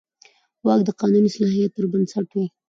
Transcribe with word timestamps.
واک 0.65 0.81
د 0.85 0.89
قانوني 0.99 1.29
صلاحیت 1.35 1.71
پر 1.75 1.85
بنسټ 1.91 2.27
وي. 2.35 2.45